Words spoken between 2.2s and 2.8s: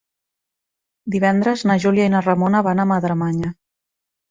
Ramona